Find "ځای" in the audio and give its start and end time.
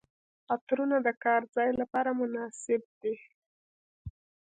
1.55-1.69